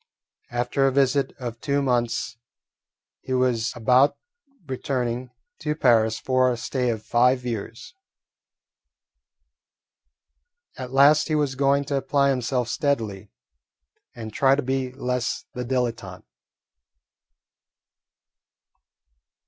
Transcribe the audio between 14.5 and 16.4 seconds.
to be less the dilettante.